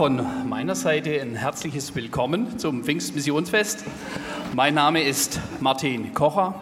[0.00, 3.84] Von meiner Seite ein herzliches Willkommen zum Pfingstmissionsfest.
[4.54, 6.54] Mein Name ist Martin Kocher.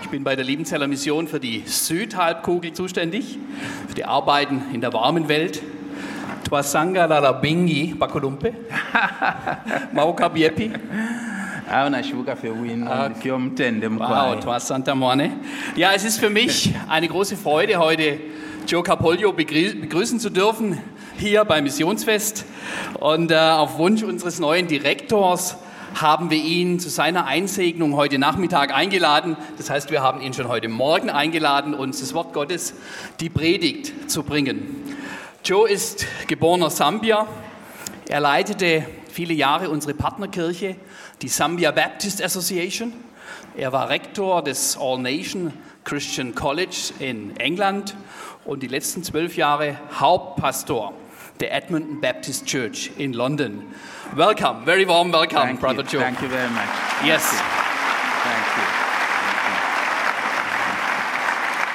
[0.00, 3.38] Ich bin bei der Liebenzeller Mission für die Südhalbkugel zuständig,
[3.88, 5.60] für die Arbeiten in der warmen Welt.
[6.44, 8.54] Twasanga lalabingi bakolumpe.
[9.92, 10.70] Mauka biepi.
[14.32, 14.94] Wow, Twasanta.
[15.76, 18.18] Ja, es ist für mich eine große Freude, heute
[18.66, 20.78] Joe Capoglio begrü begrüßen zu dürfen
[21.20, 22.44] hier beim Missionsfest.
[22.98, 25.56] Und äh, auf Wunsch unseres neuen Direktors
[25.94, 29.36] haben wir ihn zu seiner Einsegnung heute Nachmittag eingeladen.
[29.56, 32.74] Das heißt, wir haben ihn schon heute Morgen eingeladen, uns das Wort Gottes,
[33.20, 34.96] die Predigt zu bringen.
[35.44, 37.26] Joe ist geborener Sambier.
[38.08, 40.76] Er leitete viele Jahre unsere Partnerkirche,
[41.22, 42.92] die Zambia Baptist Association.
[43.56, 45.52] Er war Rektor des All Nation
[45.84, 47.96] Christian College in England
[48.44, 50.92] und die letzten zwölf Jahre Hauptpastor
[51.40, 53.62] der Edmonton Baptist Church in London.
[54.14, 56.00] Welcome, very warm welcome, thank Brother you Joe.
[56.00, 56.64] thank you very much
[57.04, 57.22] Yes.
[57.28, 58.62] thank you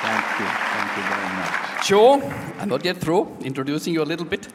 [0.01, 2.21] thank you thank you very much Joe,
[2.61, 4.47] I'm not yet through, introducing you a little bit.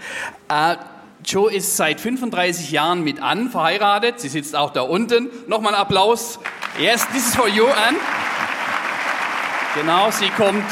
[0.49, 0.77] Äh,
[1.23, 4.19] Joe ist seit 35 Jahren mit Ann verheiratet.
[4.19, 5.29] Sie sitzt auch da unten.
[5.47, 6.39] Nochmal Applaus.
[6.79, 7.97] Yes, this is for you, Ann.
[9.75, 10.65] Genau, sie kommt,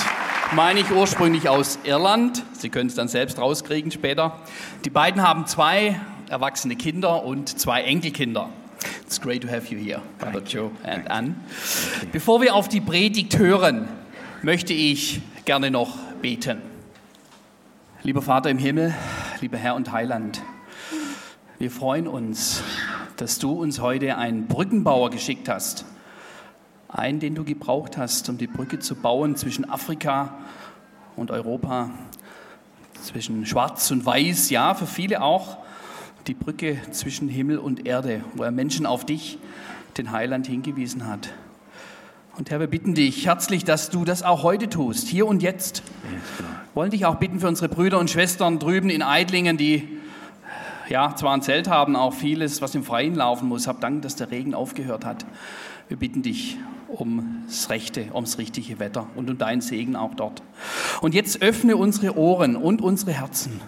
[0.54, 2.42] meine ich, ursprünglich aus Irland.
[2.52, 4.38] Sie können es dann selbst rauskriegen später.
[4.84, 8.48] Die beiden haben zwei erwachsene Kinder und zwei Enkelkinder.
[9.04, 11.36] It's great to have you here, Brother Joe and Ann.
[12.12, 13.88] Bevor wir auf die Predigt hören,
[14.42, 16.62] möchte ich gerne noch beten.
[18.02, 18.94] Lieber Vater im Himmel,
[19.40, 20.42] lieber Herr und Heiland,
[21.58, 22.62] wir freuen uns,
[23.16, 25.86] dass du uns heute einen Brückenbauer geschickt hast.
[26.96, 30.32] Einen, den du gebraucht hast, um die Brücke zu bauen zwischen Afrika
[31.14, 31.90] und Europa,
[33.02, 35.58] zwischen Schwarz und Weiß, ja, für viele auch
[36.26, 39.38] die Brücke zwischen Himmel und Erde, wo er Menschen auf dich,
[39.98, 41.28] den Heiland, hingewiesen hat.
[42.38, 45.82] Und Herr, wir bitten dich herzlich, dass du das auch heute tust, hier und jetzt.
[46.72, 49.86] Wollen dich auch bitten für unsere Brüder und Schwestern drüben in Eidlingen, die
[50.88, 53.66] ja zwar ein Zelt haben, auch vieles, was im Freien laufen muss.
[53.66, 55.26] Hab Dank, dass der Regen aufgehört hat.
[55.88, 56.56] Wir bitten dich
[56.88, 60.42] ums Rechte, ums richtige Wetter und um deinen Segen auch dort.
[61.00, 63.60] Und jetzt öffne unsere Ohren und unsere Herzen.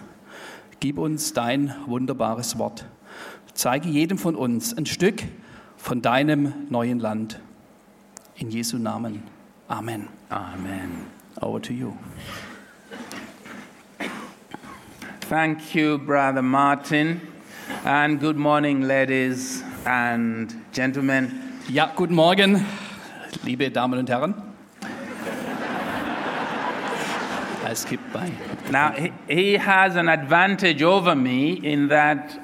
[0.79, 2.85] Gib uns dein wunderbares Wort.
[3.53, 5.23] Zeige jedem von uns ein Stück
[5.77, 7.39] von deinem neuen Land.
[8.35, 9.23] In Jesu Namen.
[9.67, 10.07] Amen.
[10.29, 11.05] amen
[11.41, 11.93] Over to you.
[15.29, 17.21] thank you brother martin
[17.85, 22.65] and good morning ladies and gentlemen Ja, guten Morgen,
[23.43, 24.33] liebe Damen und Herren.
[27.69, 28.31] I skipped by.
[28.71, 32.39] Now, he, he has an advantage over me in that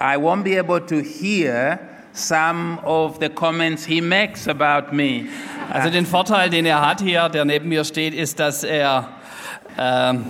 [0.00, 1.78] I won't be able to hear
[2.12, 5.28] some of the comments he makes about me.
[5.70, 9.08] Also den Vorteil, den er hat hier, der neben mir steht, ist, dass er,
[9.78, 10.24] ähm,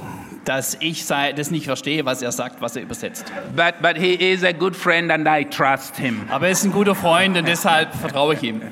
[0.45, 3.33] dass ich sei, das nicht verstehe, was er sagt, was er übersetzt.
[3.55, 6.27] But, but he is a good friend and I trust him.
[6.29, 8.63] Aber er ist ein guter Freund und deshalb vertraue ich ihm.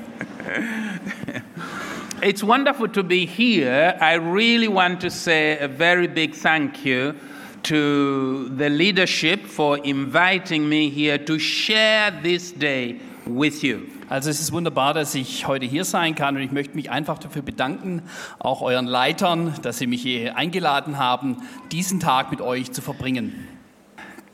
[2.21, 3.97] It's wonderful to be here.
[4.01, 7.15] I really want to say a very big thank you
[7.63, 13.87] to the leadership for inviting me here to share this day with you.
[14.09, 17.19] Also es ist wunderbar, dass ich heute hier sein kann und ich möchte mich einfach
[17.19, 18.01] dafür bedanken,
[18.37, 21.37] auch euren Leitern, dass sie mich hier eingeladen haben,
[21.71, 23.47] diesen Tag mit euch zu verbringen.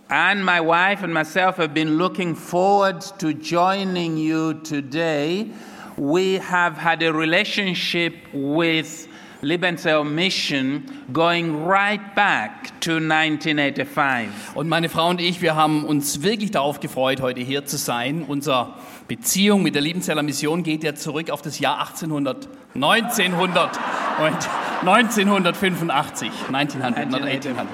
[0.08, 5.52] And my wife and myself have been looking forward to joining you today.
[5.98, 9.08] We have had a relationship with
[9.42, 10.84] Liebenzell Mission
[11.14, 14.30] going right back to 1985.
[14.56, 18.24] Und meine Frau und ich, wir haben uns wirklich darauf gefreut, heute hier zu sein.
[18.28, 18.74] Unsere
[19.08, 23.80] Beziehung mit der Liebenzeller Mission geht ja zurück auf das Jahr 1800, 1900
[24.20, 24.50] und
[24.82, 26.30] 1985.
[26.52, 27.68] 1900, not 1800.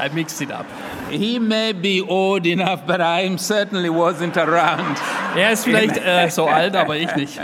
[0.00, 0.66] I mixed it up.
[1.10, 4.96] He may be old enough, but I certainly wasn't around.
[5.36, 7.40] Er ist vielleicht äh, so alt, aber ich nicht.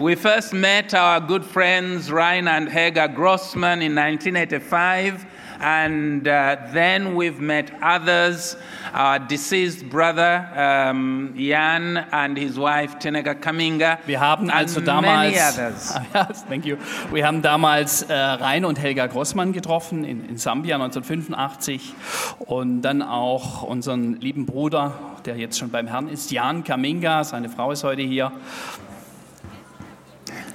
[0.00, 5.26] We first met our good friends Rainer and Helga Grossman in 1985,
[5.60, 8.56] and uh, then we've met others.
[8.94, 13.98] Our deceased brother um, Jan and his wife Tenega Kaminga.
[14.06, 15.94] Wir haben also damals, many others.
[16.14, 16.76] Ja, thank you.
[17.12, 21.92] Wir haben damals äh, Rainer und Helga Grossmann getroffen in, in Sambia 1985
[22.38, 24.94] und dann auch unseren lieben Bruder,
[25.26, 28.32] der jetzt schon beim Herrn ist, Jan Kaminga, seine Frau ist heute hier.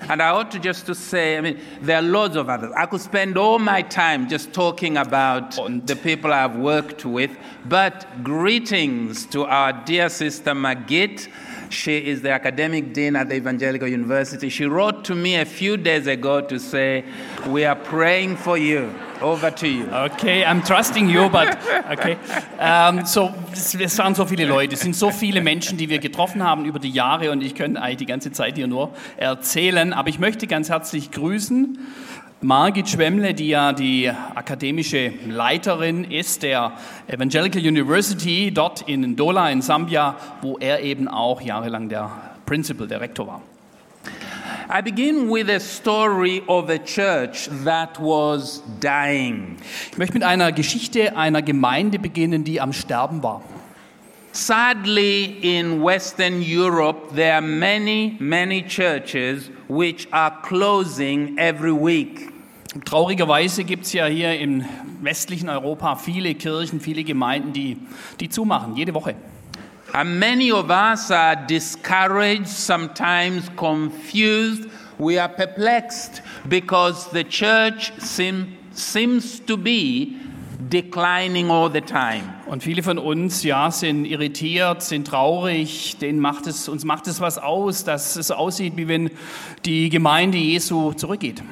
[0.09, 2.71] And I ought to just to say, I mean, there are loads of others.
[2.75, 5.51] I could spend all my time just talking about
[5.87, 7.31] the people I've worked with,
[7.65, 11.27] but greetings to our dear sister Magit.
[11.73, 14.49] She is the academic dean at the Evangelical University.
[14.49, 17.03] She wrote to me a few days ago to say,
[17.47, 18.93] We are praying for you.
[19.21, 19.87] Over to you.
[19.89, 21.57] Okay, I'm trusting you, but
[21.89, 22.17] okay.
[22.59, 26.43] Ähm, so, es waren so viele Leute, es sind so viele Menschen, die wir getroffen
[26.43, 30.09] haben über die Jahre und ich könnte eigentlich die ganze Zeit hier nur erzählen, aber
[30.09, 31.79] ich möchte ganz herzlich grüßen
[32.43, 36.73] Margit Schwemmle, die ja die akademische Leiterin ist der
[37.07, 42.11] Evangelical University dort in Ndola in Sambia, wo er eben auch jahrelang der
[42.45, 43.41] Principal, der Rektor war.
[44.69, 49.55] I begin with a story of a church that was dying.
[49.93, 53.41] Ich möchte mit einer Geschichte einer Gemeinde beginnen, die am Sterben war.
[54.33, 62.32] Sadly, in Western Europe, there are many, many churches which are closing every week.
[62.85, 64.65] Traurigerweise gibt es ja hier im
[65.01, 67.77] westlichen Europa viele Kirchen, viele Gemeinden, die,
[68.19, 69.15] die zumachen, jede Woche.
[69.93, 74.67] And many of us are discouraged, sometimes confused.
[74.97, 80.15] We are perplexed because the church seem, seems to be
[80.71, 82.23] declining all the time.
[82.47, 87.21] Und viele von uns, ja, sind irritiert, sind traurig, denen macht es, uns macht es
[87.21, 89.11] was aus, dass es aussieht, wie wenn
[89.63, 91.43] die Gemeinde Jesu zurückgeht.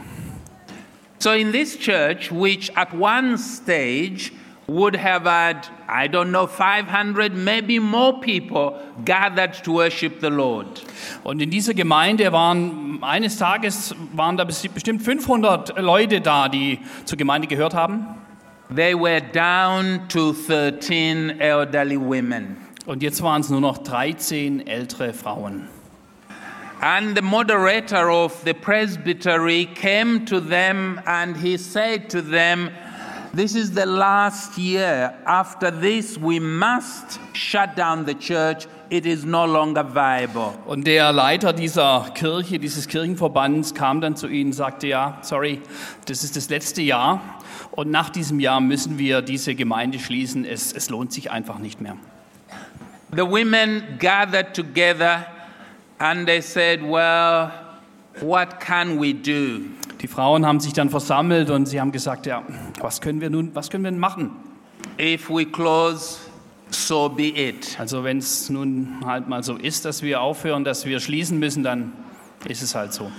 [1.22, 4.34] So, in this church, which at one stage
[4.66, 10.82] would have had, I don't know, 500, maybe more people gathered to worship the Lord.
[11.24, 17.20] Und in dieser Gemeinde waren eines Tages waren da bestimmt 500 Leute da, die zur
[17.20, 18.08] Gemeinde gehört haben.
[18.76, 22.58] They were down to 13 elderly women.
[22.88, 25.68] Und jetzt waren es nur noch 13 ältere Frauen.
[26.84, 32.72] And the moderator of the presbytery came to them and he said to them,
[33.36, 35.14] This is the last year.
[35.28, 38.66] After this, we must shut down the church.
[38.90, 40.58] It is no longer viable.
[40.66, 45.62] Und der Leiter dieser Kirche, dieses Kirchenverbands, kam dann zu ihnen und sagte, ja, sorry,
[46.08, 47.22] das ist das letzte Jahr
[47.72, 50.44] und nach diesem Jahr müssen wir diese Gemeinde schließen.
[50.44, 51.96] Es, es lohnt sich einfach nicht mehr.
[53.16, 55.28] The women gathered together
[56.02, 57.52] and they said, Well,
[58.22, 59.70] what can we do?
[60.02, 62.44] Die Frauen haben sich dann versammelt und sie haben gesagt, ja,
[62.80, 64.32] was können wir nun, was können wir machen?
[65.00, 66.18] If we close,
[66.72, 67.80] so be it.
[67.80, 71.62] Also wenn es nun halt mal so ist, dass wir aufhören, dass wir schließen müssen,
[71.62, 71.94] dann
[72.46, 73.12] ist es halt so.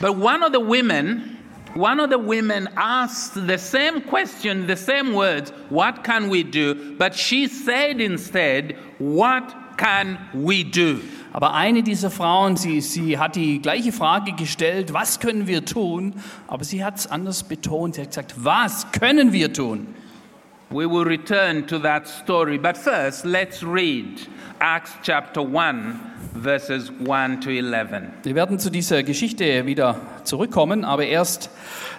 [0.00, 1.36] But one of the women,
[1.74, 6.74] one of the women asked the same question, the same words, what can we do?
[6.98, 11.00] But she said instead, what can we do?
[11.32, 16.14] Aber eine dieser Frauen, sie, sie hat die gleiche Frage gestellt, was können wir tun?
[16.48, 17.94] Aber sie hat es anders betont.
[17.94, 19.86] Sie hat gesagt, was können wir tun?
[20.70, 24.28] We will return to that story, but first let's read
[24.60, 25.96] Acts chapter 1,
[26.34, 28.02] verses 1 to 11.
[28.22, 31.50] Wir werden zu dieser Geschichte wieder zurückkommen, aber erst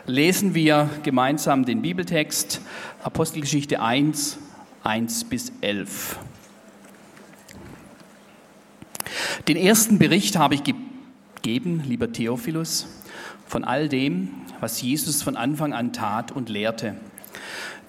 [0.06, 2.62] lesen wir gemeinsam den Bibeltext
[3.04, 4.38] Apostelgeschichte 1,
[4.84, 6.18] 1 bis 11.
[9.48, 12.88] Den ersten Bericht habe ich gegeben, lieber Theophilus,
[13.48, 16.96] von all dem, was Jesus von Anfang an tat und lehrte,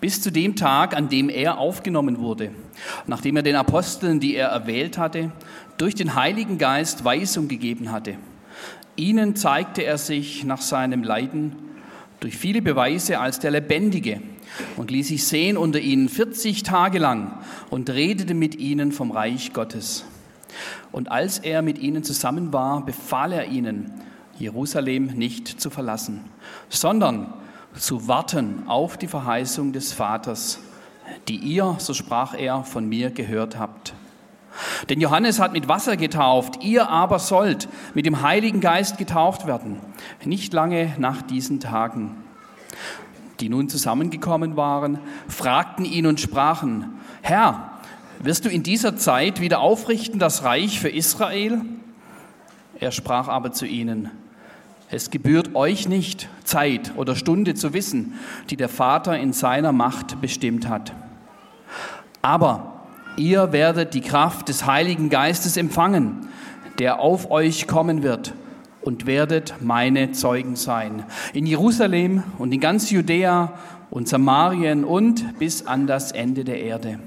[0.01, 2.51] bis zu dem Tag, an dem er aufgenommen wurde,
[3.07, 5.31] nachdem er den Aposteln, die er erwählt hatte,
[5.79, 8.17] durch den Heiligen Geist Weisung gegeben hatte.
[8.97, 11.57] Ihnen zeigte er sich nach seinem Leiden
[12.21, 14.21] durch viele Beweise als der Lebendige
[14.77, 17.39] und ließ sich sehen unter ihnen 40 Tage lang
[17.71, 20.05] und redete mit ihnen vom Reich Gottes.
[20.91, 23.93] Und als er mit ihnen zusammen war, befahl er ihnen,
[24.39, 26.25] Jerusalem nicht zu verlassen,
[26.69, 27.33] sondern
[27.75, 30.59] zu warten auf die Verheißung des Vaters,
[31.29, 33.95] die ihr, so sprach er, von mir gehört habt.
[34.89, 39.79] Denn Johannes hat mit Wasser getauft, ihr aber sollt mit dem Heiligen Geist getauft werden,
[40.25, 42.17] nicht lange nach diesen Tagen.
[43.41, 47.72] Die nun zusammengekommen waren, fragten ihn und sprachen, Herr,
[48.23, 51.61] wirst du in dieser Zeit wieder aufrichten das Reich für Israel?
[52.79, 54.11] Er sprach aber zu ihnen,
[54.91, 58.15] Es gebührt euch nicht, Zeit oder Stunde zu wissen,
[58.51, 60.93] die der Vater in seiner Macht bestimmt hat.
[62.21, 62.85] Aber
[63.17, 66.29] ihr werdet die Kraft des Heiligen Geistes empfangen,
[66.79, 68.35] der auf euch kommen wird,
[68.83, 71.05] und werdet meine Zeugen sein.
[71.33, 73.53] In Jerusalem und in ganz Judäa
[73.91, 76.99] und Samarien und bis an das Ende der Erde.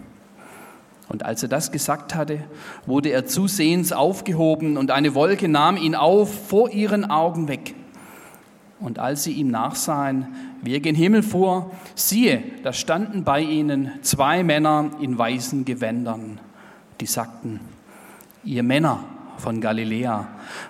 [1.07, 2.39] Und als er das gesagt hatte,
[2.85, 7.75] wurde er zusehends aufgehoben und eine Wolke nahm ihn auf vor ihren Augen weg.
[8.79, 10.27] Und als sie ihm nachsahen,
[10.61, 16.39] wie er gen Himmel fuhr, siehe, da standen bei ihnen zwei Männer in weißen Gewändern,
[16.99, 17.59] die sagten,
[18.43, 19.03] ihr Männer
[19.37, 20.27] von Galiläa,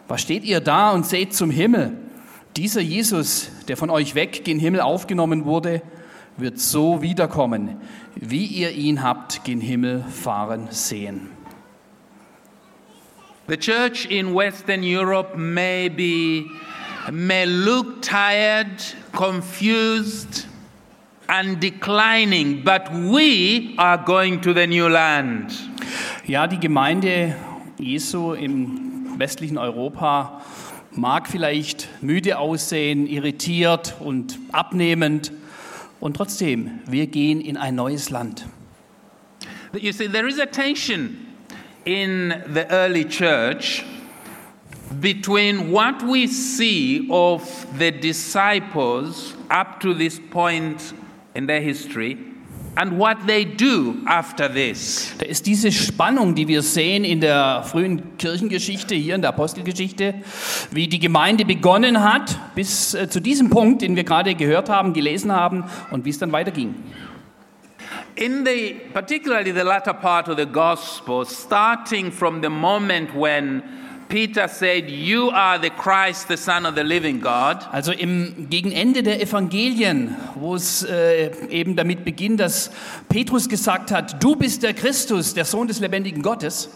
[0.08, 1.94] was steht ihr da und seht zum Himmel?
[2.58, 5.82] Dieser Jesus, der von euch weg gen Himmel aufgenommen wurde,
[6.38, 7.78] wird so wiederkommen,
[8.16, 11.30] wie ihr ihn habt gen Himmel fahren sehen.
[13.48, 16.50] The church in Western Europe may be
[17.12, 20.48] may look tired, confused,
[21.28, 25.54] and declining, but we are going to the new land.
[26.26, 27.36] Ja, die Gemeinde
[27.78, 30.42] Jesu im westlichen Europa
[30.92, 35.32] mag vielleicht müde aussehen, irritiert und abnehmend,
[36.06, 38.46] und trotzdem, wir gehen in ein neues Land.
[39.74, 41.34] You see, there is a tension
[41.84, 43.84] in the early church
[45.02, 47.42] between what we see of
[47.80, 50.94] the disciples up to this point
[51.34, 52.20] in their history
[52.76, 55.14] and what they do after this.
[55.18, 60.16] Da ist diese Spannung, die wir sehen in der frühen Kirchengeschichte, hier in der Apostelgeschichte,
[60.72, 64.94] wie die Gemeinde begonnen hat, bis äh, zu diesem Punkt, den wir gerade gehört haben,
[64.94, 66.76] gelesen haben und wie es dann weiterging.
[68.16, 73.62] In the particularly the latter part of the gospel, starting from the moment when
[74.08, 77.58] Peter said, You are the Christ, the Son of the living God.
[77.72, 82.72] Also im Gegenende der Evangelien, wo es äh, eben damit beginnt, dass
[83.10, 86.70] Petrus gesagt hat, du bist der Christus, der Sohn des lebendigen Gottes.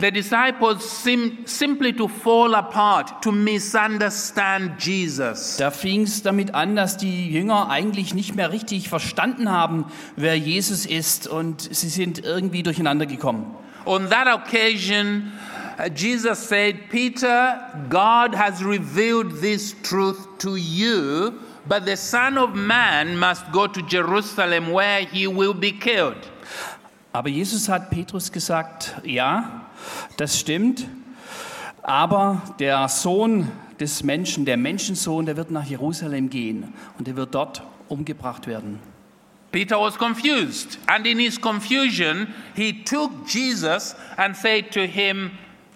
[0.00, 5.56] The disciples seem simply to fall apart, to misunderstand Jesus.
[5.56, 10.36] Da fing es damit an, dass die Jünger eigentlich nicht mehr richtig verstanden haben, wer
[10.36, 13.52] Jesus ist und sie sind irgendwie durcheinander gekommen.
[13.86, 15.32] On that occasion,
[15.94, 23.16] Jesus said, Peter, God has revealed this truth to you, but the Son of Man
[23.16, 26.16] must go to Jerusalem where he will be killed.
[27.12, 29.68] Aber Jesus hat Petrus gesagt, ja,
[30.16, 30.86] das stimmt,
[31.82, 37.34] aber der Sohn des Menschen, der Menschensohn, der wird nach Jerusalem gehen und er wird
[37.34, 38.80] dort umgebracht werden.
[39.52, 45.30] Peter was confused, and in his confusion, he took Jesus and said to him,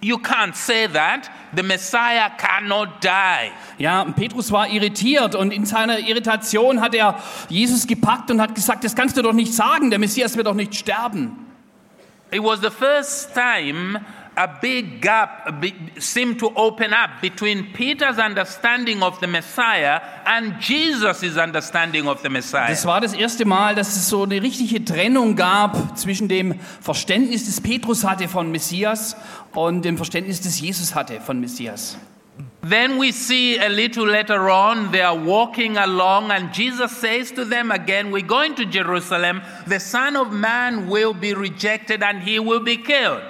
[0.05, 1.31] You can't say that.
[1.55, 3.53] The Messiah cannot die.
[3.79, 8.55] Ja, und Petrus war irritiert und in seiner Irritation hat er Jesus gepackt und hat
[8.55, 11.47] gesagt, das kannst du doch nicht sagen, der Messias wird doch nicht sterben.
[12.33, 14.01] It was the first time
[14.35, 15.53] a big gap
[15.99, 22.31] seemed to open up between Peter's understanding of the Messiah and Jesus' understanding of the
[22.31, 22.69] Messiah.
[22.69, 27.45] Das war das erste Mal, dass es so eine richtige Trennung gab zwischen dem Verständnis,
[27.45, 29.17] das Petrus hatte von Messias
[29.55, 31.97] und dem Verständnis, das Jesus hatte von Messias.
[32.69, 37.45] Then we see a little later on, they are walking along, and Jesus says to
[37.45, 39.43] them again, We're going to Jerusalem.
[39.67, 43.23] The Son of Man will be rejected and he will be killed.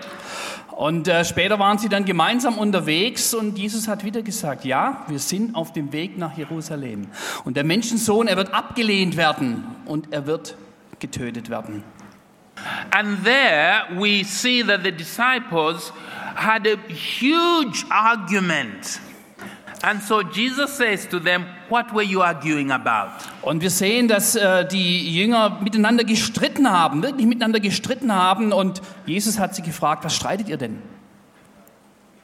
[0.73, 5.19] Und äh, später waren sie dann gemeinsam unterwegs und Jesus hat wieder gesagt, ja, wir
[5.19, 7.09] sind auf dem Weg nach Jerusalem.
[7.45, 10.57] Und der Menschensohn, er wird abgelehnt werden und er wird
[10.99, 11.85] getötet werden.
[12.91, 15.93] And there we see that the disciples
[16.37, 19.01] had a huge argument.
[19.85, 23.11] And so Jesus says to them, What were you arguing about?
[23.43, 28.53] Und wir sehen, dass äh, die Jünger miteinander gestritten haben, wirklich miteinander gestritten haben.
[28.53, 30.81] Und Jesus hat sie gefragt, was streitet ihr denn?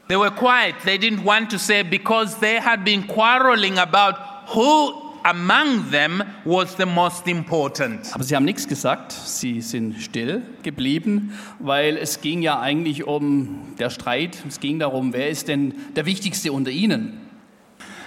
[0.08, 0.76] They were quiet.
[0.85, 4.16] They didn't want to say because they had been quarreling about
[4.54, 8.14] who among them was the most important.
[8.14, 13.75] Aber sie haben nichts gesagt, sie sind still geblieben, weil es ging ja eigentlich um
[13.78, 17.20] der Streit, es ging darum, wer ist denn der Wichtigste unter ihnen.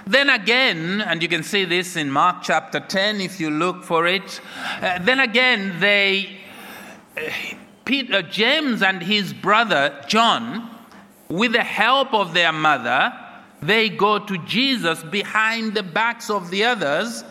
[0.09, 4.07] Then again, and you can see this in Mark chapter 10 if you look for
[4.07, 4.41] it,
[4.81, 6.39] uh, then again, they,
[7.15, 7.21] uh,
[7.85, 10.69] Peter, James and his brother John,
[11.29, 13.13] with the help of their mother,
[13.61, 17.23] they go to Jesus behind the backs of the others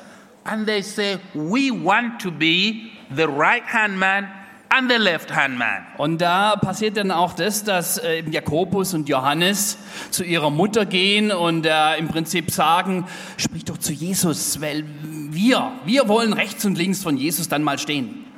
[0.45, 4.29] and they say, We want to be the right hand man
[4.71, 5.85] and the left hand man.
[5.99, 9.79] Und da passiert dann auch das, dass äh, Jakobus und Johannes
[10.11, 13.07] zu ihrer Mutter gehen und äh, im Prinzip sagen,
[13.37, 17.79] sprich doch zu Jesus, weil wir, wir wollen rechts und links von Jesus dann mal
[17.79, 18.30] stehen.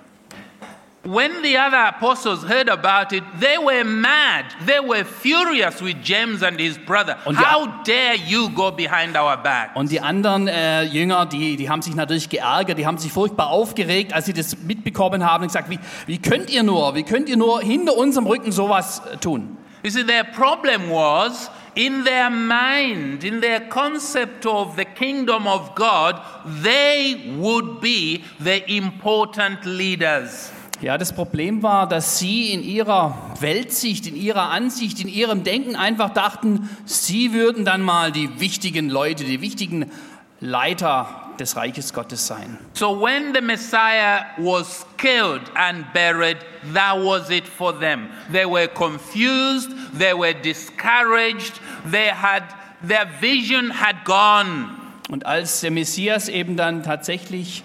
[1.04, 4.44] When the other apostles heard about it, they were mad.
[4.64, 7.16] They were furious with James and his brother.
[7.24, 9.74] Und die- How dare you go behind our back?
[9.74, 13.48] Und die anderen äh, Jünger, die, die haben sich natürlich geärgert, die haben sich furchtbar
[13.48, 17.28] aufgeregt, als sie das mitbekommen haben und gesagt, wie, wie könnt ihr nur, wie könnt
[17.28, 19.56] ihr nur hinter unserem Rücken sowas äh, tun?
[19.82, 25.74] You see, their problem was in their mind, in their concept of the kingdom of
[25.74, 26.20] God,
[26.62, 30.52] they would be the important leaders.
[30.82, 35.76] Ja, das Problem war, dass sie in ihrer Weltsicht, in ihrer Ansicht, in ihrem Denken
[35.76, 39.92] einfach dachten, sie würden dann mal die wichtigen Leute, die wichtigen
[40.40, 42.58] Leiter des Reiches Gottes sein.
[42.74, 46.38] So when the Messiah was killed and buried,
[46.74, 48.08] that was it for them.
[48.32, 52.42] They were confused, they were discouraged, they had
[52.84, 54.70] their vision had gone.
[55.10, 57.62] Und als der Messias eben dann tatsächlich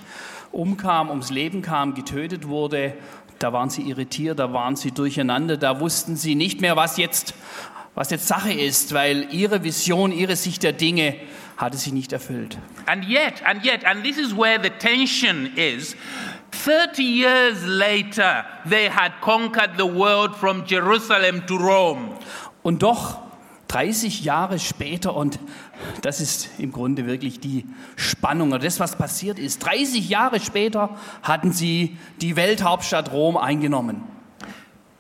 [0.52, 2.94] umkam, ums Leben kam, getötet wurde,
[3.40, 7.34] da waren sie irritiert, da waren sie durcheinander, da wussten sie nicht mehr, was jetzt,
[7.96, 11.16] was jetzt Sache ist, weil ihre Vision, ihre Sicht der Dinge
[11.58, 12.58] hatte sich nicht erfüllt.
[12.86, 15.96] And yet, and yet, and this is where the tension is.
[16.52, 22.18] 30 years later, they had conquered the world from Jerusalem to Rome.
[22.64, 23.27] Und doch
[23.68, 25.40] 30 Jahre später, und
[26.02, 30.98] das ist im Grunde wirklich die Spannung oder das, was passiert ist, 30 Jahre später
[31.24, 34.04] hatten sie die Welthauptstadt Rom eingenommen.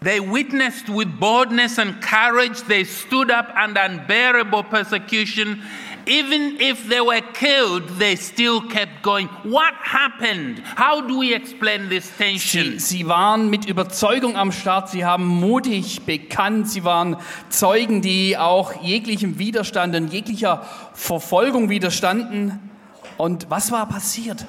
[0.03, 2.63] They witnessed with boldness and courage.
[2.67, 5.63] They stood up under unbearable persecution.
[6.08, 9.28] Even if they were killed, they still kept going.
[9.44, 10.64] What happened?
[10.78, 12.80] How do we explain this Sie, tension?
[12.80, 17.18] sie waren mit Überzeugung am Start, sie haben mutig bekannt, sie waren
[17.50, 22.70] Zeugen, die auch jeglichem Widerstand und jeglicher Verfolgung widerstanden.
[23.18, 24.46] Und was war passiert?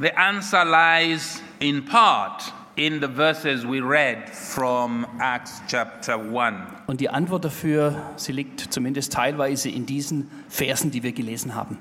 [0.00, 6.54] The answer lies in part in the verses we read from Acts chapter 1.
[6.86, 11.78] Und die Antwort dafür, sie liegt zumindest teilweise in diesen Versen, die wir gelesen haben.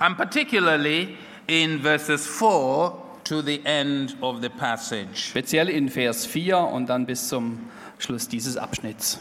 [0.00, 1.16] and particularly
[1.46, 2.92] in verses 4
[3.24, 5.16] to the end of the passage.
[5.30, 7.60] Speziell in Vers 4 und dann bis zum
[7.98, 9.18] Schluss dieses Abschnitts.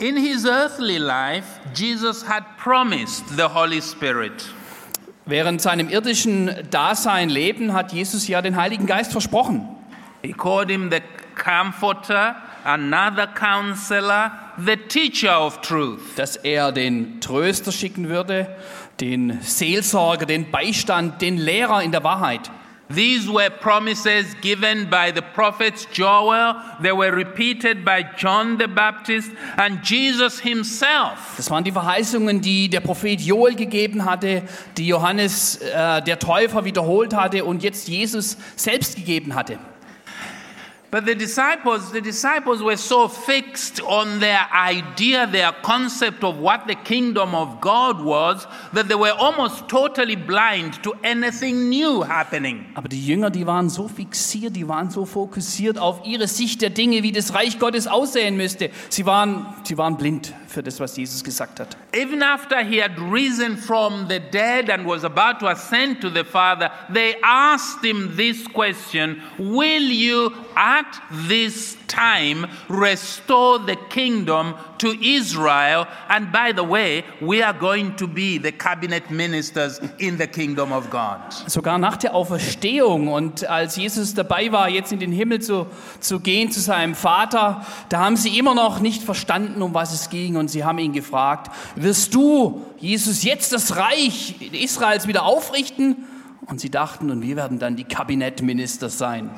[0.00, 4.32] In his earthly life, Jesus had promised the Holy Spirit.
[5.26, 9.68] Während seinem irdischen Dasein, Leben hat Jesus ja den Heiligen Geist versprochen.
[10.22, 11.00] He called him the
[11.34, 16.14] Comforter, another Counselor, the Teacher of Truth.
[16.16, 18.48] dass er den Tröster schicken würde,
[19.00, 22.50] den Seelsorger, den Beistand, den Lehrer in der Wahrheit.
[22.94, 29.30] These were promises given by the prophets Joel, they were repeated by John the Baptist
[29.56, 31.34] and Jesus himself.
[31.36, 34.42] Das waren die Verheißungen, die der Prophet Joel gegeben hatte,
[34.76, 39.58] die Johannes äh, der Täufer wiederholt hatte und jetzt Jesus selbst gegeben hatte.
[40.92, 46.66] But the disciples, the disciples were so fixed on their idea, their concept of what
[46.66, 52.66] the kingdom of God was, that they were almost totally blind to anything new happening.
[52.74, 56.68] Aber die Jünger, die waren so fixiert, die waren so fokussiert auf ihre Sicht der
[56.68, 58.68] Dinge, wie das Reich Gottes aussehen müsste.
[58.90, 61.74] Sie waren, sie waren blind für das, was Jesus gesagt hat.
[61.94, 66.22] Even after he had risen from the dead and was about to ascend to the
[66.22, 70.30] Father, they asked him this question Will you
[70.82, 75.86] at this time restore the kingdom to Israel?
[76.08, 80.72] And by the way, we are going to be the cabinet ministers in the kingdom
[80.72, 81.18] of God.
[81.46, 85.66] Sogar nach der Auferstehung und als Jesus dabei war, jetzt in den Himmel zu,
[86.00, 90.10] zu gehen zu seinem Vater, da haben sie immer noch nicht verstanden, um was es
[90.10, 96.08] ging und sie haben ihn gefragt, wirst du, Jesus, jetzt das Reich Israels wieder aufrichten?
[96.46, 99.30] Und sie dachten, und wir werden dann die Kabinettminister sein.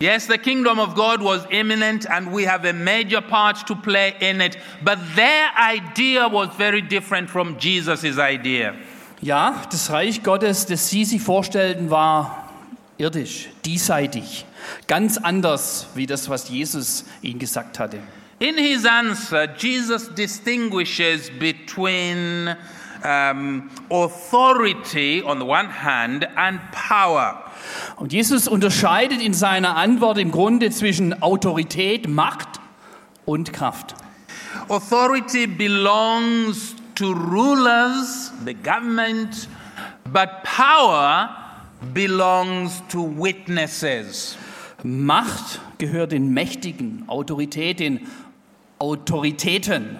[0.00, 4.14] Yes, the kingdom of God was imminent and we have a major part to play
[4.20, 8.74] in it, but their idea was very different from Jesus' idea.
[9.22, 12.50] Ja, das Reich Gottes, das sie sich vorstellten, war
[12.98, 14.44] irdisch, diesseitig,
[14.86, 17.98] ganz anders wie das, was Jesus ihnen gesagt hatte.
[18.40, 22.56] In his answer, Jesus distinguishes between
[23.04, 27.42] um, authority on the one hand and power.
[27.96, 32.60] Und Jesus unterscheidet in seiner Antwort im Grunde zwischen Autorität, Macht
[33.24, 33.94] und Kraft.
[34.68, 39.48] Authority belongs to rulers, the government,
[40.12, 41.30] but power
[41.92, 44.36] belongs to witnesses.
[44.82, 48.06] Macht gehört den Mächtigen, Autorität den
[48.78, 49.98] Autoritäten,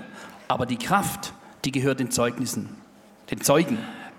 [0.49, 1.33] aber die Kraft,
[1.65, 2.69] die gehört den Zeugnissen,
[3.31, 3.79] den Zeugen.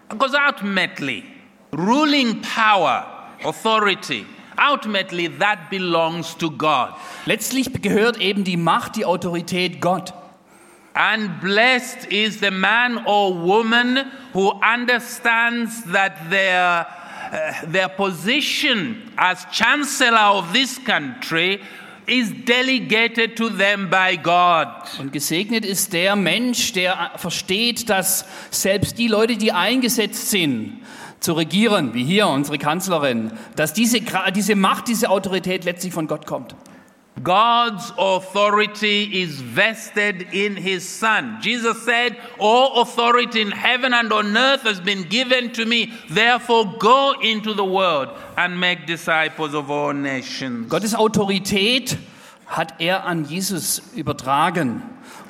[0.10, 1.24] Because ultimately,
[1.72, 3.06] ruling power,
[3.44, 4.26] authority,
[4.58, 6.94] ultimately that belongs to God.
[7.26, 10.14] Letztlich gehört eben die Macht, die Autorität Gott.
[10.94, 16.88] And blessed is the man or woman who understands that their,
[17.34, 21.60] uh, their position as chancellor of this country
[22.08, 24.68] is delegated to them by God.
[25.00, 30.82] Und gesegnet ist der Mensch, der versteht, dass selbst die Leute, die eingesetzt sind,
[31.20, 34.00] zu regieren, wie hier unsere Kanzlerin, dass diese,
[34.36, 36.56] diese Macht, diese Autorität letztlich von Gott kommt.
[37.24, 41.38] God's authority is vested in his Son.
[41.42, 45.94] Jesus said, All authority in heaven and on earth has been given to me.
[46.10, 50.70] Therefore, go into the world and make disciples of all nations.
[50.70, 51.98] Gottes Autorität
[52.48, 54.82] hat er an Jesus übertragen.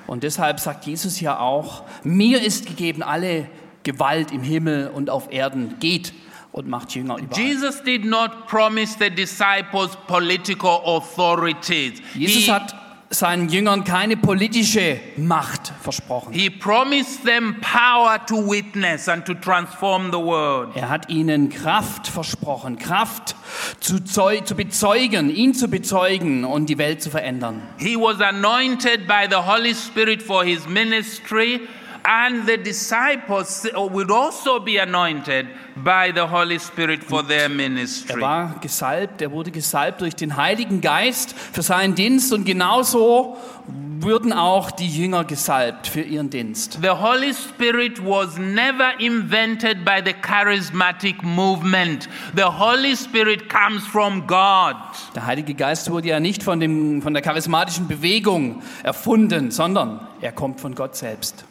[0.08, 3.48] Und deshalb sagt Jesus ja auch, mir ist gegeben alle
[3.84, 5.80] Gewalt im Himmel und auf Erden.
[5.80, 6.14] Geht
[6.56, 7.42] und macht Jünger überall.
[7.42, 12.02] Jesus did not promise the disciples political authorities.
[12.14, 12.74] Jesus he, hat
[13.10, 16.32] seinen Jüngern keine politische Macht versprochen.
[16.32, 20.70] he promised them power to witness and to transform the world.
[20.76, 23.36] Er hat ihnen Kraft versprochen, Kraft
[23.82, 27.62] zu, zeu zu bezeugen, ihn zu bezeugen und die Welt zu verändern.
[27.80, 31.68] He was anointed by the Holy Spirit for his ministry,
[32.08, 35.48] and the disciples would also be anointed
[35.84, 38.22] by the Holy Spirit for their Er ministry.
[38.22, 43.38] war gesalbt, er wurde gesalbt durch den Heiligen Geist für seinen Dienst und genauso
[44.00, 46.78] wurden auch die Jünger gesalbt für ihren Dienst.
[46.82, 52.08] The Holy Spirit was never invented by the charismatic movement.
[52.36, 54.76] The Holy Spirit comes from God.
[55.16, 60.34] Der Heilige Geist wurde ja nicht von, dem, von der charismatischen Bewegung erfunden, sondern er
[60.34, 61.46] kommt von Gott selbst.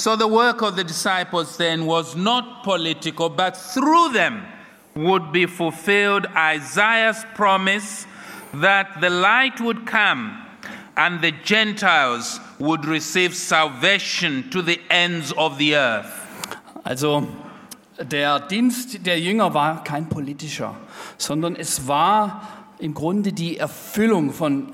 [0.00, 4.46] So the work of the disciples then was not political, but through them
[4.94, 8.06] would be fulfilled Isaiah's promise
[8.54, 10.40] that the light would come
[10.96, 16.26] and the Gentiles would receive salvation to the ends of the earth.
[16.86, 17.28] Also
[18.02, 20.76] der Dienst der Jünger war kein politischer,
[21.18, 24.72] sondern es war im Grunde die Erfüllung von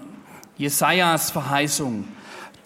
[0.57, 2.05] Jesajas Verheißung,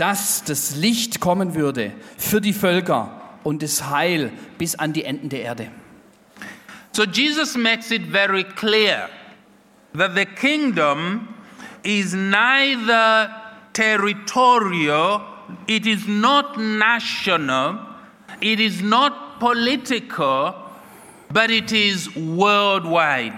[0.01, 5.29] dass das Licht kommen würde für die Völker und das Heil bis an die Enden
[5.29, 5.71] der Erde.
[6.93, 9.11] So Jesus makes it very clear
[9.97, 11.29] that the kingdom
[11.83, 13.31] is neither
[13.75, 15.21] territorial,
[15.67, 17.79] it is not national,
[18.41, 20.55] it is not political,
[21.31, 23.35] but it is worldwide.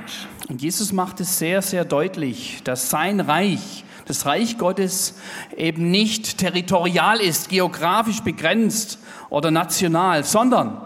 [0.49, 5.15] Und Jesus macht es sehr, sehr deutlich, dass sein Reich, das Reich Gottes,
[5.57, 8.99] eben nicht territorial ist, geografisch begrenzt
[9.31, 10.81] oder national, sondern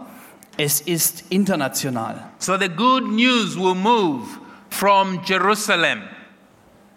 [0.56, 2.30] es ist international.
[2.38, 4.26] So the good news will move
[4.70, 6.02] from Jerusalem.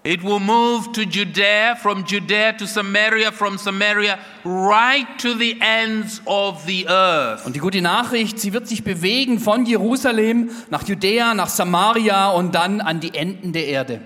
[0.03, 6.21] It will move to Judea, from Judea to Samaria, from Samaria right to the ends
[6.25, 7.45] of the earth.
[7.45, 12.55] Und die gute Nachricht, sie wird sich bewegen von Jerusalem nach Judäa, nach Samaria und
[12.55, 13.99] dann an die Enden der Erde.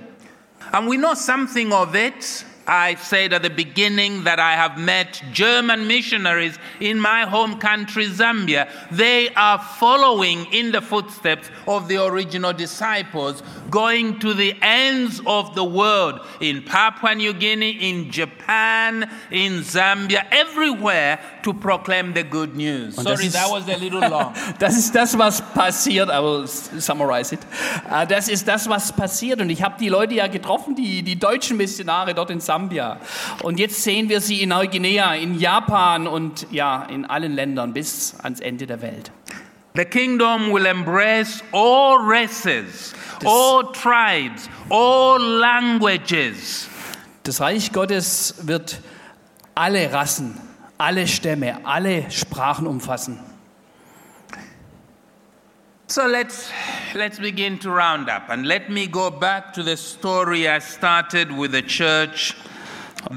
[0.74, 2.46] And we know something of it.
[2.66, 8.08] I said at the beginning that I have met German missionaries in my home country,
[8.08, 8.70] Zambia.
[8.90, 15.56] They are following in the footsteps of the original disciples, going to the ends of
[15.56, 22.56] the world in Papua New Guinea, in Japan, in Zambia, everywhere to proclaim the good
[22.56, 22.98] news.
[22.98, 24.34] Und das Sorry, ist- that was a little long.
[24.60, 26.10] Das ist das, was passiert.
[26.10, 27.42] I will summarize it.
[27.92, 29.40] Äh, Das ist das, was passiert.
[29.42, 33.00] Und ich habe die Leute ja getroffen, die, die deutschen Missionare dort in Sambia.
[33.42, 38.16] Und jetzt sehen wir sie in Neuguinea, in Japan und ja, in allen Ländern bis
[38.24, 39.12] ans Ende der Welt.
[39.76, 42.94] The kingdom will embrace all races,
[43.26, 46.68] all tribes, all languages.
[47.24, 48.80] Das Reich Gottes wird
[49.56, 50.40] alle Rassen,
[50.84, 53.18] alle Stämme, alle Sprachen umfassen.
[55.88, 56.50] So let's
[56.94, 61.30] let's begin to round up and let me go back to the story I started
[61.32, 62.36] with the church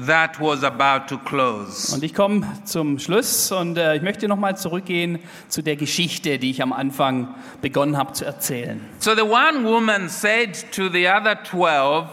[0.05, 1.93] that was about to close.
[1.93, 6.51] Und ich komme zum Schluss und äh, ich möchte nochmal zurückgehen zu der Geschichte, die
[6.51, 8.79] ich am Anfang begonnen habe zu erzählen.
[8.99, 12.07] So the one woman said to the other 12,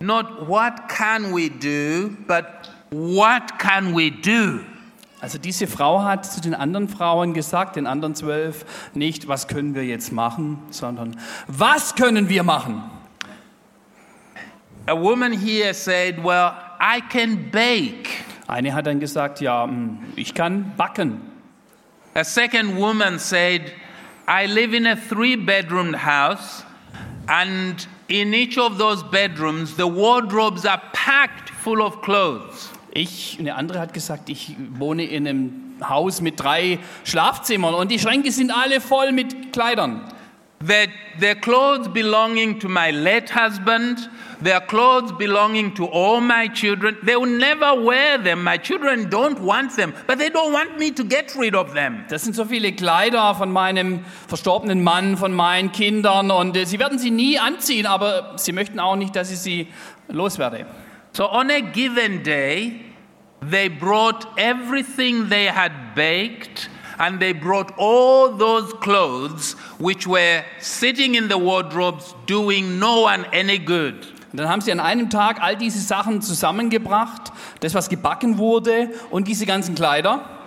[0.00, 4.60] not what can we do, but what can we do?
[5.20, 9.74] Also diese Frau hat zu den anderen Frauen gesagt, den anderen zwölf, nicht, was können
[9.74, 12.82] wir jetzt machen, sondern was können wir machen?
[14.86, 18.08] A woman here said, Well, I can bake.
[18.46, 21.20] Eine hat dann gesagt, ja, hm, ich kann backen.
[22.14, 23.72] A second woman said,
[24.26, 26.64] I live in a three bedroom house,
[27.26, 32.70] and in each of those bedrooms, the wardrobes are packed full of clothes.
[32.92, 35.52] Ich, eine andere hat gesagt, ich wohne in einem
[35.86, 40.02] Haus mit drei Schlafzimmern und die Schränke sind alle voll mit Kleidern.
[40.60, 40.88] They're,
[41.20, 44.10] they're clothes belonging to my late husband.
[44.42, 46.96] They're clothes belonging to all my children.
[47.02, 48.42] They will never wear them.
[48.42, 52.04] My children don't want them, but they don't want me to get rid of them.
[52.08, 56.80] Das sind so viele Kleider von meinem verstorbenen Mann, von meinen Kindern und äh, sie
[56.80, 59.68] werden sie nie anziehen, aber sie möchten auch nicht, dass ich sie
[60.08, 60.66] loswerde.
[61.18, 62.80] So on a given day,
[63.40, 71.16] they brought everything they had baked and they brought all those clothes which were sitting
[71.16, 73.96] in the wardrobes doing no one any good.
[74.30, 78.90] Und dann haben sie an einem Tag all diese Sachen zusammengebracht, das was gebacken wurde
[79.10, 80.37] und diese ganzen Kleider.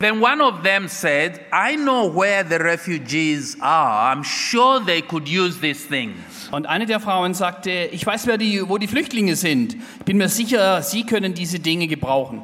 [0.00, 4.10] Then one of them said, I know where the refugees are.
[4.10, 6.48] I'm sure they could use these things.
[6.50, 9.74] Und eine der Frauen sagte, ich weiß, wer die, wo die Flüchtlinge sind.
[9.74, 12.42] Ich bin mir sicher, sie können diese Dinge gebrauchen.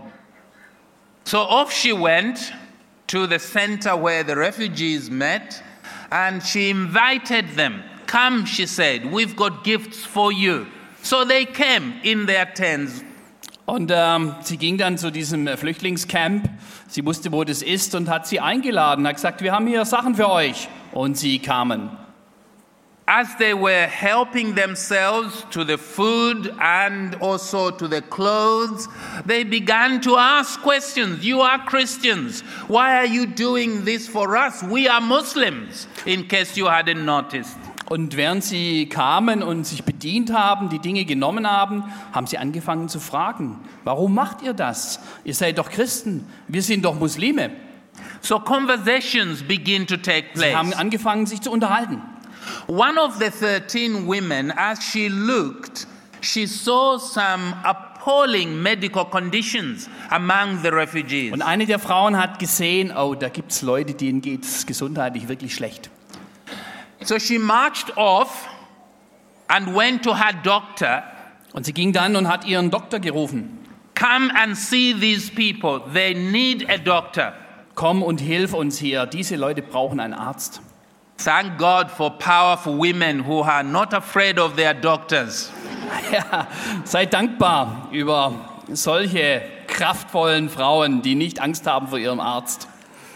[1.24, 2.52] So off she went
[3.06, 5.62] to the center where the refugees met
[6.10, 7.82] and she invited them.
[8.06, 10.66] Come, she said, we've got gifts for you.
[11.02, 13.02] So they came in their tents.
[13.66, 16.48] Und ähm, sie ging dann zu diesem äh, Flüchtlingscamp.
[16.86, 19.06] Sie wusste, wo das ist und hat sie eingeladen.
[19.06, 20.68] Hat gesagt, wir haben hier Sachen für euch.
[20.92, 21.90] Und sie kamen.
[23.08, 28.88] As they were helping themselves to the food and also to the clothes,
[29.24, 31.24] they began to ask questions.
[31.24, 32.42] You are Christians.
[32.66, 34.60] Why are you doing this for us?
[34.62, 37.65] We are Muslims, in case you hadn't noticed.
[37.88, 42.88] Und während sie kamen und sich bedient haben, die Dinge genommen haben, haben sie angefangen
[42.88, 44.98] zu fragen, warum macht ihr das?
[45.24, 47.50] Ihr seid doch Christen, wir sind doch Muslime.
[48.20, 50.80] So conversations begin to take Sie haben place.
[50.80, 52.02] angefangen, sich zu unterhalten.
[52.66, 55.86] One of the 13 women, as she looked,
[56.20, 61.32] she saw some appalling medical conditions among the refugees.
[61.32, 65.28] Und eine der Frauen hat gesehen, oh, da gibt es Leute, denen geht es gesundheitlich
[65.28, 65.90] wirklich schlecht.
[67.02, 68.48] So she marched off
[69.48, 71.02] and went to her doctor.
[71.52, 73.58] Und sie ging dann und hat ihren Doktor gerufen.
[73.94, 75.80] Come and see these people.
[75.92, 77.32] They need a doctor.
[77.74, 79.06] Komm und hilf uns hier.
[79.06, 80.60] Diese Leute brauchen einen Arzt.
[81.16, 85.50] Thank God for powerful women who are not afraid of their doctors.
[86.12, 86.46] Ja,
[86.84, 88.32] seid dankbar über
[88.68, 92.68] solche kraftvollen Frauen, die nicht Angst haben vor ihrem Arzt.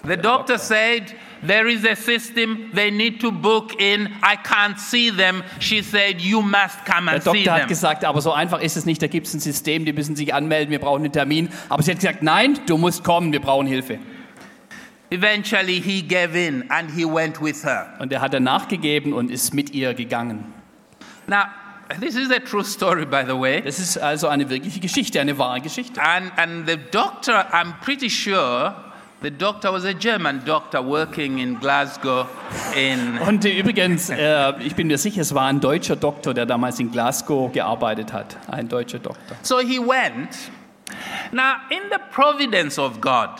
[0.06, 1.14] The doctor said,
[1.46, 4.08] There is a system, they need to book in.
[4.22, 5.42] I can't see them.
[5.58, 7.68] She said, You must come Der and see Doktor hat them.
[7.68, 9.00] gesagt, aber so einfach ist es nicht.
[9.00, 11.48] Da gibt es ein System, die müssen sich anmelden, wir brauchen einen Termin.
[11.70, 13.98] Aber sie hat gesagt, nein, du musst kommen, wir brauchen Hilfe.
[15.10, 17.94] Eventually, he gave in and he went with her.
[17.98, 20.44] Und er hat dann nachgegeben und ist mit ihr gegangen.
[21.26, 21.44] Now,
[22.00, 23.60] this is a true story, by the way.
[23.62, 26.00] Das ist also eine wirkliche Geschichte, eine wahre Geschichte.
[26.00, 28.74] And, and the doctor, I'm pretty sure
[29.22, 32.26] the doctor was a German doctor working in Glasgow
[32.76, 33.18] in.
[33.18, 36.80] Und äh, übrigens, äh, ich bin mir sicher, es war ein deutscher Doktor, der damals
[36.80, 38.36] in Glasgow gearbeitet hat.
[38.50, 39.36] Ein deutscher Doktor.
[39.42, 40.50] So he went.
[41.32, 43.30] Now, in the providence of God,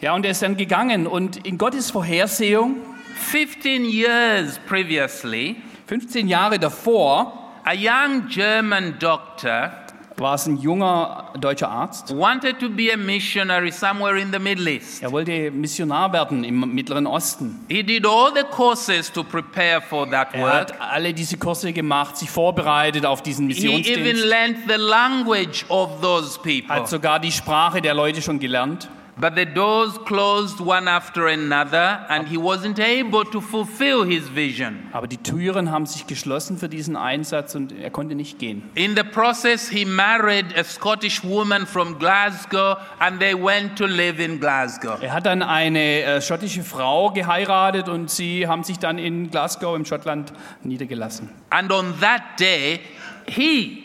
[0.00, 2.76] Ja, und er ist dann gegangen und in Gottes Vorhersehung,
[3.16, 5.56] 15 years previously,
[5.88, 9.70] 15 Jahre davor, a young German doctor
[10.20, 12.14] war es ein junger deutscher Arzt.
[12.16, 15.02] wanted to be a missionary somewhere in the Middle East.
[15.02, 17.64] Er wollte Missionar werden im Mittleren Osten.
[17.68, 20.52] He did all the courses to prepare for that Er work.
[20.52, 24.24] hat alle diese Kurse gemacht, sich vorbereitet auf diesen He even Missionsdienst.
[24.26, 26.68] learned the language of those people.
[26.74, 28.88] Hat sogar die Sprache der Leute schon gelernt.
[29.20, 34.88] But the doors closed one after another, and he wasn't able to fulfill his vision.
[34.92, 38.62] Aber die Türen haben sich geschlossen für diesen Einsatz und er konnte nicht gehen.
[38.74, 44.18] In the process, he married a Scottish woman from Glasgow, and they went to live
[44.20, 44.96] in Glasgow.
[45.02, 49.76] Er hat dann eine äh, schottische Frau geheiratet und sie haben sich dann in Glasgow
[49.76, 51.28] im Schottland niedergelassen.
[51.50, 52.80] And on that day,
[53.26, 53.82] he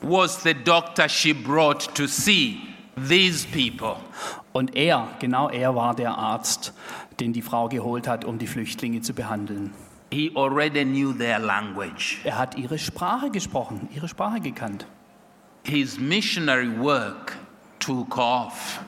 [0.00, 3.96] was the doctor she brought to see these people.
[4.52, 6.72] Und er, genau er war der Arzt,
[7.20, 9.72] den die Frau geholt hat, um die Flüchtlinge zu behandeln.
[10.10, 12.18] He already knew their language.
[12.24, 14.86] Er hat ihre Sprache gesprochen, ihre Sprache gekannt.
[15.64, 17.36] His missionary work
[17.78, 18.80] took off.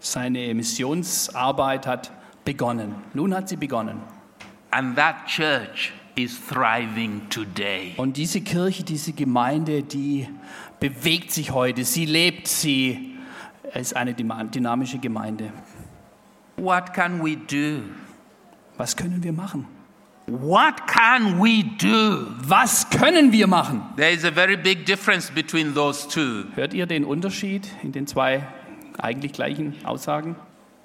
[0.00, 2.10] Seine Missionsarbeit hat
[2.44, 2.94] begonnen.
[3.14, 4.02] Nun hat sie begonnen.
[4.70, 7.94] And that church is thriving today.
[7.96, 10.28] Und diese Kirche, diese Gemeinde, die
[10.78, 11.84] bewegt sich heute.
[11.84, 13.15] Sie lebt, sie
[13.74, 15.52] ist eine dynamische Gemeinde.
[16.56, 17.82] What can we do?
[18.76, 19.66] Was können wir machen?
[20.26, 22.26] What can we do?
[22.48, 23.82] Was können wir machen?
[23.96, 26.44] There is a very big difference between those two.
[26.56, 28.46] Hört ihr den Unterschied in den zwei
[28.98, 30.34] eigentlich gleichen Aussagen?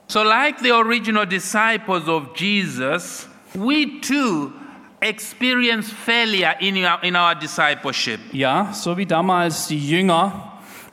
[0.08, 4.52] So, like the original disciples of Jesus, we too
[5.00, 8.20] experience failure in our, in our discipleship.
[8.32, 10.51] Ja, so wie damals die Jünger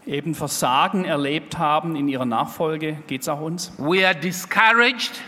[0.09, 3.73] eben Versagen erlebt haben in ihrer Nachfolge, geht es auch uns.
[3.77, 5.21] We are discouraged,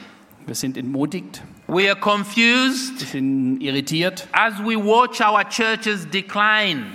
[0.47, 6.87] Wir sind entmutigt, we are confused wir sind irritiert, as we watch our churches decline.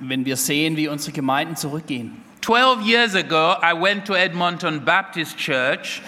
[0.00, 2.12] wenn wir sehen, wie unsere Gemeinden zurückgehen.
[2.40, 6.00] 12 years ago, I went to Edmonton Baptist Church.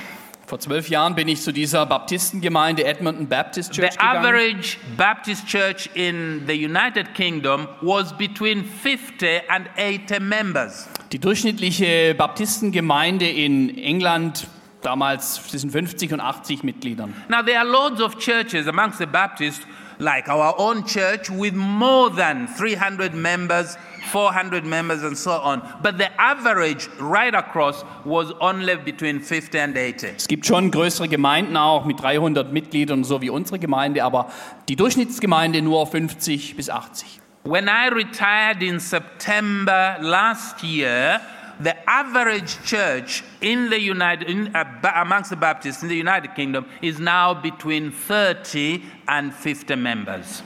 [0.46, 4.18] Vor zwölf Jahren bin ich zu dieser Baptistengemeinde Edmonton Baptist The Church gegangen.
[4.18, 10.88] average Baptist church in the United Kingdom was between 50 and 80 members.
[11.10, 14.46] Die durchschnittliche Baptistengemeinde in England,
[14.82, 17.12] damals zwischen 50 und 80 Mitgliedern.
[17.28, 19.66] Now, there are loads of churches amongst the Baptists,
[19.98, 23.76] like our own church, with more than 300 members,
[24.06, 25.62] 400 members, and so on.
[25.82, 30.14] But the average right across was only between 50 and 80.
[30.16, 34.30] Es gibt schon größere Gemeinden auch mit 300 Mitgliedern, so wie unsere Gemeinde, aber
[34.68, 37.20] die Durchschnittsgemeinde nur 50 bis 80.
[37.44, 41.20] When I retired in September last year,
[41.60, 44.64] the average church in the United, in, uh,
[44.96, 50.42] amongst the Baptists in the United Kingdom is now between 30 and 50 members.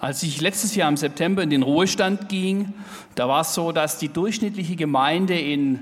[0.00, 2.74] Als ich letztes Jahr im September in den Ruhestand ging,
[3.14, 5.80] da war es so, dass die durchschnittliche Gemeinde in,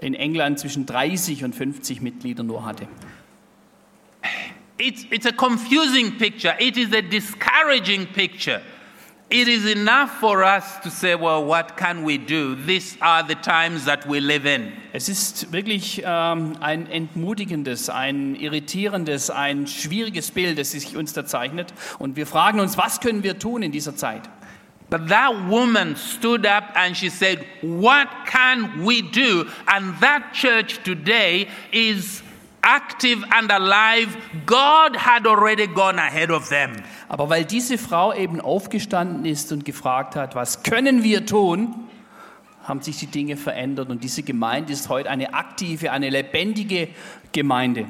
[0.00, 2.86] in England zwischen 30 und 50 Mitglieder nur hatte.
[4.78, 6.54] It's, it's a confusing picture.
[6.58, 8.62] It is a discouraging picture.
[9.32, 12.56] It is enough for us to say, well, what can we do?
[12.56, 14.72] These are the times that we live in.
[14.92, 21.24] Es ist wirklich ähm, ein entmutigendes, ein irritierendes, ein schwieriges Bild, das sich uns da
[21.24, 21.72] zeichnet.
[22.00, 24.28] Und wir fragen uns, was können wir tun in dieser Zeit?
[24.90, 29.46] But that woman stood up and she said, What can we do?
[29.66, 32.24] And that church today is
[32.62, 34.16] active and alive.
[34.46, 36.72] God had already gone ahead of them.
[37.08, 41.74] Aber weil diese Frau eben aufgestanden ist und gefragt hat, was können wir tun,
[42.64, 46.88] haben sich die Dinge verändert und diese Gemeinde ist heute eine aktive, eine lebendige
[47.32, 47.86] Gemeinde.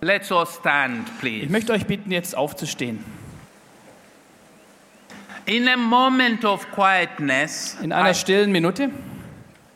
[0.00, 1.52] Let's all stand, Ich please.
[1.52, 3.04] möchte euch bitten, jetzt aufzustehen.
[5.46, 8.90] In a moment of quietness, In einer I, stillen Minute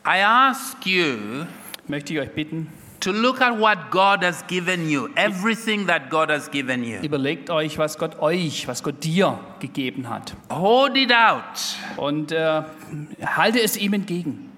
[0.05, 1.45] I ask you
[1.87, 6.29] möchte ich euch bitten, to look at what God has given you, everything that God
[6.29, 6.99] has given you.
[7.01, 10.33] überlegt euch, was Gott euch, was Gott dir gegeben hat.
[10.49, 11.43] Hold it out
[11.97, 12.63] Und äh,
[13.25, 14.51] halte es ihm entgegen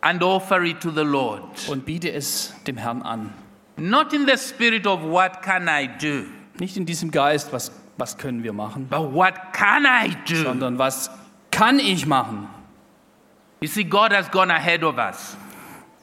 [0.00, 1.68] and offer it to the Lord.
[1.68, 3.32] und biete es dem Herrn an.
[3.76, 6.24] Not in the spirit of what can I do,
[6.58, 10.42] Nicht in diesem Geist, was, was können wir machen, but what can I do?
[10.44, 11.10] sondern was
[11.50, 12.48] kann ich machen?
[13.60, 15.36] You see, God has gone ahead of us.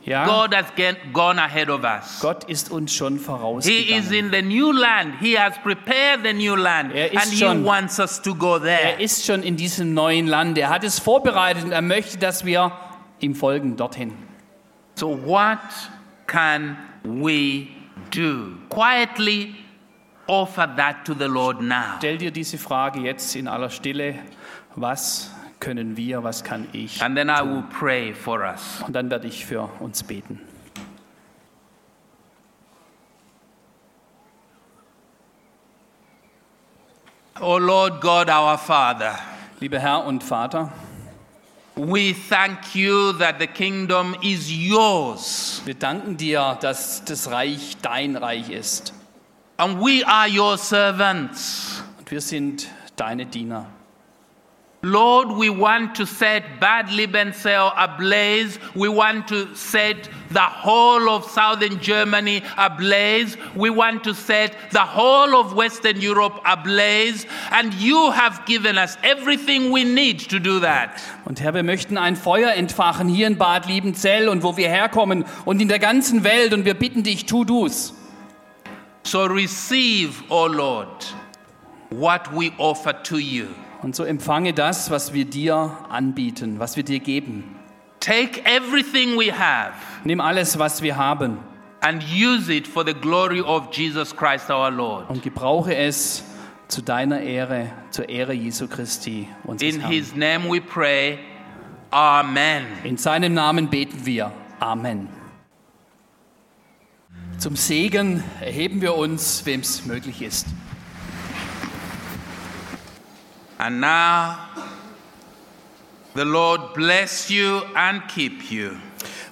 [0.05, 0.65] Ja, God has
[1.13, 2.19] gone ahead of us.
[2.21, 4.13] Gott ist uns schon He is vorausgegangen.
[4.13, 5.15] in the new land.
[5.19, 6.93] He has prepared the new land.
[6.95, 8.79] Er ist and He schon- wants us to go there.
[8.81, 10.57] Er ist schon in diesem neuen Land.
[10.57, 12.71] Er hat es vorbereitet und er möchte, dass wir
[13.19, 14.13] ihm folgen dorthin.
[14.95, 15.59] So, what
[16.27, 17.67] can we
[18.15, 18.53] do?
[18.69, 19.55] Quietly
[20.27, 21.97] offer that to the Lord now.
[21.97, 24.15] Stell dir diese Frage jetzt in aller Stille.
[24.75, 27.01] Was können wir, was kann ich?
[27.01, 28.81] And then I will pray for us.
[28.85, 30.39] Und dann werde ich für uns beten.
[37.41, 39.17] Oh Lord God, our Father,
[39.61, 40.71] Lieber Herr und Vater,
[41.75, 48.15] we thank you that the kingdom is yours wir danken dir, dass das Reich dein
[48.17, 48.93] Reich ist.
[49.57, 51.81] and we are your servants.
[51.99, 53.65] Und wir sind deine Diener.
[54.81, 58.57] Lord, we want to set Bad Liebenzell ablaze.
[58.73, 63.35] We want to set the whole of southern Germany ablaze.
[63.57, 67.25] We want to set the whole of Western Europe ablaze.
[67.51, 71.01] And you have given us everything we need to do that.
[71.25, 75.25] Und Herr, wir möchten ein Feuer entfachen hier in Bad Liebenzell und wo wir herkommen
[75.43, 76.53] und in der ganzen Welt.
[76.53, 77.93] Und wir bitten dich, tu du's.
[79.03, 81.13] So receive, O Lord,
[81.89, 83.47] what we offer to you.
[83.81, 87.55] Und so empfange das, was wir dir anbieten, was wir dir geben.
[87.99, 89.73] Take everything we have
[90.03, 91.37] Nimm alles, was wir haben
[91.81, 95.09] and use it for the glory of Jesus Christ our Lord.
[95.09, 96.23] und gebrauche es
[96.67, 99.91] zu deiner Ehre, zur Ehre Jesu Christi, unseres In Herrn.
[99.93, 101.17] his name we pray.
[101.91, 102.63] Amen.
[102.83, 104.31] In seinem Namen beten wir.
[104.59, 105.09] Amen.
[107.37, 110.47] Zum Segen erheben wir uns, wem es möglich ist.
[113.59, 114.37] And now,
[116.15, 118.71] the Lord bless you and keep you.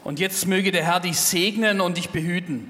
[0.03, 2.69] Und jetzt möge der Herr dich segnen und dich behüten.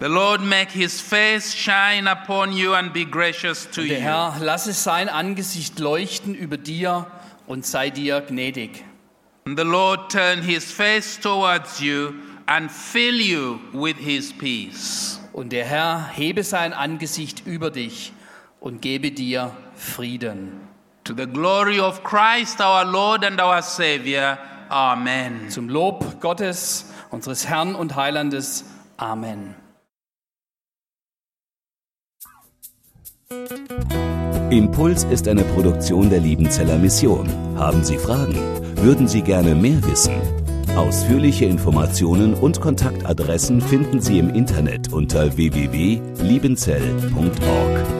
[0.00, 4.04] The Lord make his face shine upon you and be gracious to Der you.
[4.04, 7.06] Herr lasse sein Angesicht leuchten über dir
[7.46, 8.82] und sei dir gnädig.
[9.44, 12.14] And the Lord turn his face towards you
[12.46, 15.20] and fill you with his peace.
[15.34, 18.14] Und der Herr hebe sein Angesicht über dich
[18.60, 20.68] und gebe dir Frieden.
[21.04, 24.38] To the glory of Christ our Lord and our Savior.
[24.68, 25.48] Amen.
[25.48, 28.64] Zum Lob Gottes, unseres Herrn und Heilandes.
[28.96, 29.56] Amen.
[34.50, 37.28] Impuls ist eine Produktion der Liebenzeller Mission.
[37.56, 38.36] Haben Sie Fragen?
[38.76, 40.14] Würden Sie gerne mehr wissen?
[40.76, 47.99] Ausführliche Informationen und Kontaktadressen finden Sie im Internet unter www.liebenzell.org.